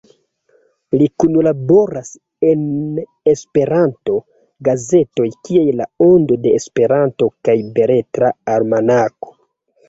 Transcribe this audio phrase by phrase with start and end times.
[0.99, 2.07] Li kunlaboras
[2.51, 2.63] en
[3.33, 4.15] Esperanto
[4.69, 9.33] gazetoj kiaj La Ondo de Esperanto kaj Beletra Almanako.